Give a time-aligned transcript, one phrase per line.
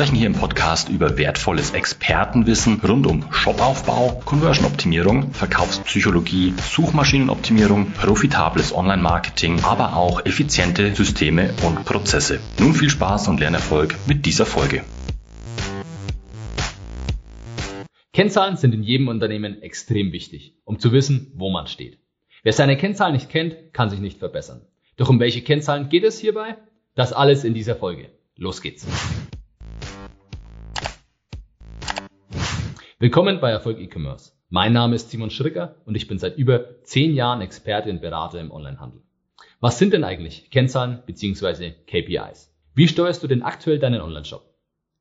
[0.00, 9.60] sprechen hier im Podcast über wertvolles Expertenwissen rund um Shopaufbau, Conversion-Optimierung, Verkaufspsychologie, Suchmaschinenoptimierung, profitables Online-Marketing,
[9.62, 12.40] aber auch effiziente Systeme und Prozesse.
[12.58, 14.84] Nun viel Spaß und Lernerfolg mit dieser Folge.
[18.14, 21.98] Kennzahlen sind in jedem Unternehmen extrem wichtig, um zu wissen, wo man steht.
[22.42, 24.62] Wer seine Kennzahlen nicht kennt, kann sich nicht verbessern.
[24.96, 26.56] Doch um welche Kennzahlen geht es hierbei?
[26.94, 28.08] Das alles in dieser Folge.
[28.36, 28.86] Los geht's.
[33.02, 34.32] Willkommen bei Erfolg E-Commerce.
[34.50, 38.38] Mein Name ist Simon Schricker und ich bin seit über zehn Jahren Experte und Berater
[38.38, 39.00] im Onlinehandel.
[39.58, 41.70] Was sind denn eigentlich Kennzahlen bzw.
[41.86, 42.54] KPIs?
[42.74, 44.42] Wie steuerst du denn aktuell deinen Onlineshop?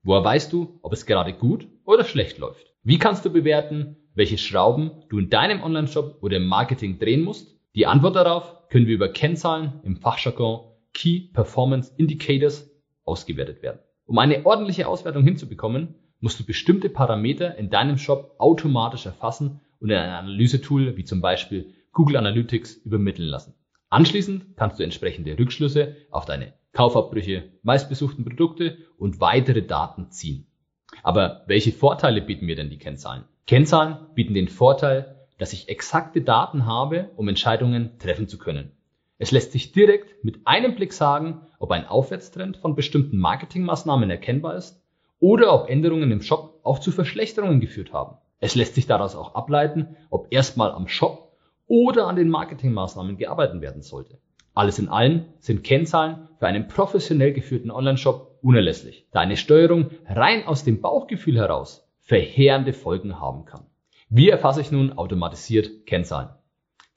[0.04, 2.74] Woher weißt du, ob es gerade gut oder schlecht läuft?
[2.84, 7.54] Wie kannst du bewerten, welche Schrauben du in deinem Online-Shop oder im Marketing drehen musst?
[7.76, 12.72] Die Antwort darauf können wir über Kennzahlen im Fachjargon Key Performance Indicators
[13.04, 13.80] ausgewertet werden.
[14.06, 19.90] Um eine ordentliche Auswertung hinzubekommen, musst du bestimmte Parameter in deinem Shop automatisch erfassen und
[19.90, 23.56] in ein Analysetool wie zum Beispiel Google Analytics übermitteln lassen.
[23.90, 30.46] Anschließend kannst du entsprechende Rückschlüsse auf deine Kaufabbrüche, meistbesuchten Produkte und weitere Daten ziehen.
[31.04, 33.24] Aber welche Vorteile bieten mir denn die Kennzahlen?
[33.48, 38.72] Kennzahlen bieten den Vorteil, dass ich exakte Daten habe, um Entscheidungen treffen zu können.
[39.18, 44.56] Es lässt sich direkt mit einem Blick sagen, ob ein Aufwärtstrend von bestimmten Marketingmaßnahmen erkennbar
[44.56, 44.82] ist
[45.20, 48.18] oder ob Änderungen im Shop auch zu Verschlechterungen geführt haben.
[48.40, 51.34] Es lässt sich daraus auch ableiten, ob erstmal am Shop
[51.68, 54.18] oder an den Marketingmaßnahmen gearbeitet werden sollte.
[54.54, 60.46] Alles in allem sind Kennzahlen für einen professionell geführten Online-Shop unerlässlich, da eine Steuerung rein
[60.48, 63.66] aus dem Bauchgefühl heraus verheerende Folgen haben kann.
[64.10, 66.30] Wie erfasse ich nun automatisiert Kennzahlen?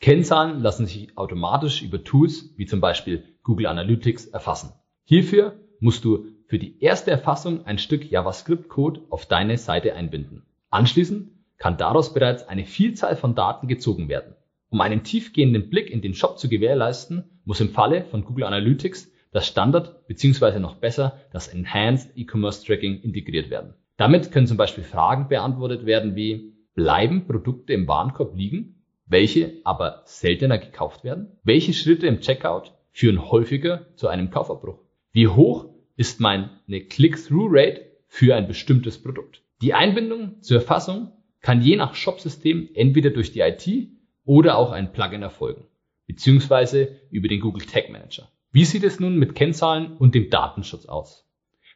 [0.01, 4.73] Kennzahlen lassen sich automatisch über Tools wie zum Beispiel Google Analytics erfassen.
[5.05, 10.43] Hierfür musst du für die erste Erfassung ein Stück JavaScript-Code auf deine Seite einbinden.
[10.69, 14.35] Anschließend kann daraus bereits eine Vielzahl von Daten gezogen werden.
[14.69, 19.11] Um einen tiefgehenden Blick in den Shop zu gewährleisten, muss im Falle von Google Analytics
[19.31, 20.59] das Standard bzw.
[20.59, 23.73] noch besser das Enhanced E-Commerce Tracking integriert werden.
[23.97, 30.03] Damit können zum Beispiel Fragen beantwortet werden wie, bleiben Produkte im Warenkorb liegen, welche aber
[30.05, 31.29] seltener gekauft werden?
[31.45, 34.81] Welche Schritte im Checkout führen häufiger zu einem Kaufabbruch?
[35.13, 39.43] Wie hoch ist meine Click-Through-Rate für ein bestimmtes Produkt?
[39.61, 43.91] Die Einbindung zur Erfassung kann je nach Shopsystem entweder durch die IT
[44.25, 45.67] oder auch ein Plugin erfolgen,
[46.07, 48.29] beziehungsweise über den Google Tag Manager.
[48.53, 51.27] Wie sieht es nun mit Kennzahlen und dem Datenschutz aus?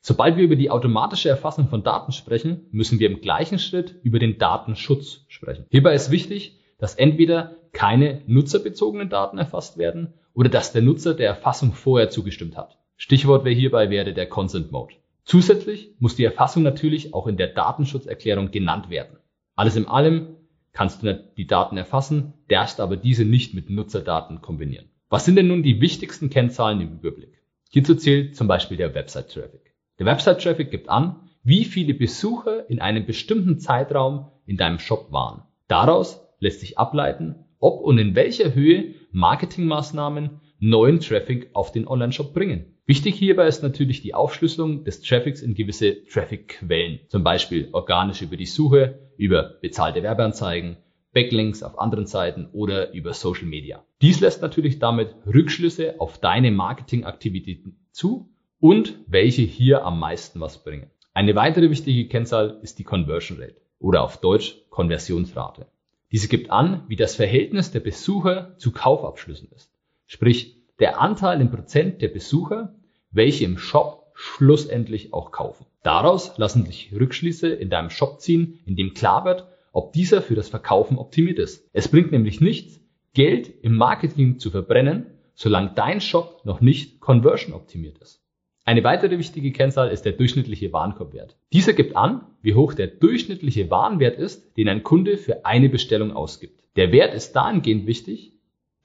[0.03, 4.19] Sobald wir über die automatische Erfassung von Daten sprechen, müssen wir im gleichen Schritt über
[4.19, 5.66] den Datenschutz sprechen.
[5.71, 11.28] Hierbei ist wichtig, dass entweder keine nutzerbezogenen Daten erfasst werden oder dass der Nutzer der
[11.28, 12.78] Erfassung vorher zugestimmt hat.
[12.97, 14.95] Stichwort wäre hierbei wäre der Consent Mode.
[15.25, 19.19] Zusätzlich muss die Erfassung natürlich auch in der Datenschutzerklärung genannt werden.
[19.55, 20.37] Alles in allem
[20.73, 24.87] kannst du die Daten erfassen, darfst aber diese nicht mit Nutzerdaten kombinieren.
[25.09, 27.43] Was sind denn nun die wichtigsten Kennzahlen im Überblick?
[27.71, 29.75] Hierzu zählt zum Beispiel der Website-Traffic.
[29.99, 35.43] Der Website-Traffic gibt an, wie viele Besucher in einem bestimmten Zeitraum in deinem Shop waren.
[35.69, 42.35] Daraus lässt sich ableiten, ob und in welcher Höhe Marketingmaßnahmen neuen Traffic auf den Online-Shop
[42.35, 42.75] bringen.
[42.89, 48.37] Wichtig hierbei ist natürlich die Aufschlüsselung des Traffics in gewisse Traffic-Quellen, zum Beispiel organisch über
[48.37, 50.77] die Suche, über bezahlte Werbeanzeigen,
[51.13, 53.85] Backlinks auf anderen Seiten oder über Social Media.
[54.03, 58.29] Dies lässt natürlich damit Rückschlüsse auf deine Marketingaktivitäten zu
[58.61, 60.89] und welche hier am meisten was bringen.
[61.12, 65.67] Eine weitere wichtige Kennzahl ist die Conversion Rate oder auf Deutsch Konversionsrate.
[66.12, 69.73] Diese gibt an, wie das Verhältnis der Besucher zu Kaufabschlüssen ist.
[70.06, 72.75] Sprich, der Anteil im Prozent der Besucher,
[73.11, 75.67] welche im Shop schlussendlich auch kaufen.
[75.82, 80.34] Daraus lassen sich Rückschlüsse in deinem Shop ziehen, in dem klar wird, ob dieser für
[80.34, 81.69] das Verkaufen optimiert ist.
[81.73, 82.81] Es bringt nämlich nichts,
[83.14, 88.22] Geld im Marketing zu verbrennen, solange dein Shop noch nicht conversion optimiert ist.
[88.64, 91.37] Eine weitere wichtige Kennzahl ist der durchschnittliche Warenkorbwert.
[91.52, 96.12] Dieser gibt an, wie hoch der durchschnittliche Warenwert ist, den ein Kunde für eine Bestellung
[96.12, 96.64] ausgibt.
[96.75, 98.32] Der Wert ist dahingehend wichtig,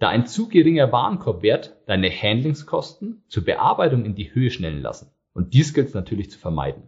[0.01, 5.12] da ein zu geringer Warenkorbwert deine Handlingskosten zur Bearbeitung in die Höhe schnellen lassen.
[5.31, 6.81] Und dies gilt es natürlich zu vermeiden.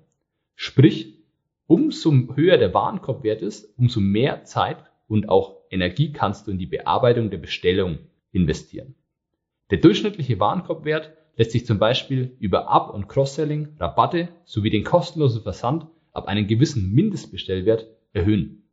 [0.56, 1.19] Sprich,
[1.68, 4.77] umso höher der Warenkorbwert ist, umso mehr Zeit
[5.07, 8.00] und auch Energie kannst du in die Bearbeitung der Bestellung
[8.31, 8.95] investieren.
[9.69, 15.44] Der durchschnittliche Warenkorbwert lässt sich zum Beispiel über Up- und Cross-Selling, Rabatte sowie den kostenlosen
[15.44, 18.63] Versand ab einem gewissen Mindestbestellwert erhöhen.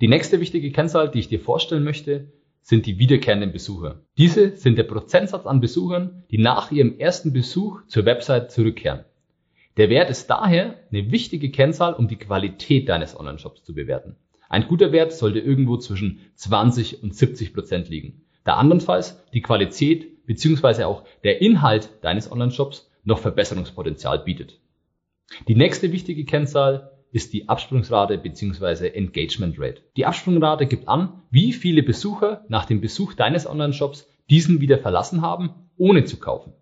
[0.00, 4.00] Die nächste wichtige Kennzahl, die ich dir vorstellen möchte, sind die wiederkehrenden Besucher.
[4.16, 9.04] Diese sind der Prozentsatz an Besuchern, die nach ihrem ersten Besuch zur Website zurückkehren.
[9.76, 14.16] Der Wert ist daher eine wichtige Kennzahl, um die Qualität deines Online-Shops zu bewerten.
[14.48, 18.22] Ein guter Wert sollte irgendwo zwischen 20 und 70 Prozent liegen.
[18.44, 20.84] Da andernfalls die Qualität bzw.
[20.84, 24.60] auch der Inhalt deines Online-Shops noch Verbesserungspotenzial bietet.
[25.48, 28.88] Die nächste wichtige Kennzahl ist die Absprungsrate bzw.
[28.88, 29.82] Engagement Rate.
[29.96, 35.22] Die Absprungrate gibt an, wie viele Besucher nach dem Besuch deines Online-Shops diesen wieder verlassen
[35.22, 36.52] haben, ohne zu kaufen.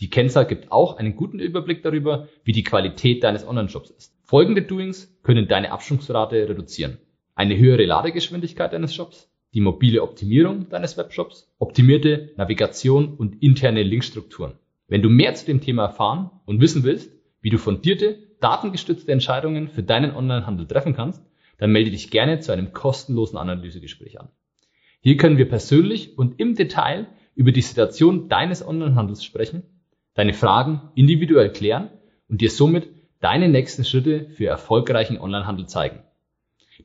[0.00, 4.14] Die Kennzahl gibt auch einen guten Überblick darüber, wie die Qualität deines Online-Shops ist.
[4.22, 6.98] Folgende Doings können deine Absprungsrate reduzieren
[7.38, 14.54] eine höhere Ladegeschwindigkeit deines Shops, die mobile Optimierung deines Webshops, optimierte Navigation und interne Linkstrukturen.
[14.88, 19.68] Wenn du mehr zu dem Thema erfahren und wissen willst, wie du fundierte, datengestützte Entscheidungen
[19.68, 21.24] für deinen Onlinehandel treffen kannst,
[21.58, 24.28] dann melde dich gerne zu einem kostenlosen Analysegespräch an.
[25.00, 29.62] Hier können wir persönlich und im Detail über die Situation deines Onlinehandels sprechen,
[30.14, 31.90] deine Fragen individuell klären
[32.28, 32.88] und dir somit
[33.20, 36.00] deine nächsten Schritte für erfolgreichen Onlinehandel zeigen.